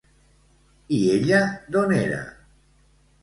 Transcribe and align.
I 0.99 1.01
ella, 1.17 1.41
d'on 1.75 1.93
era? 1.99 2.23